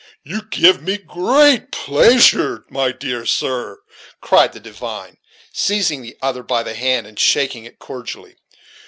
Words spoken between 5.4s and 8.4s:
seizing the other by the hand, and shaking it cordially.